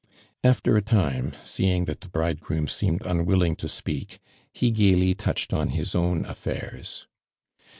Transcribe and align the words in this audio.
After 0.43 0.75
a 0.75 0.81
time, 0.81 1.35
seeing 1.43 1.85
that 1.85 2.01
the 2.01 2.09
bridegroom 2.09 2.67
seemed 2.67 3.05
unwilling 3.05 3.55
to 3.57 3.67
speak, 3.67 4.17
he 4.51 4.71
gaily 4.71 5.13
touched 5.13 5.53
on 5.53 5.69
his 5.69 5.93
own 5.93 6.25
affairs. 6.25 7.05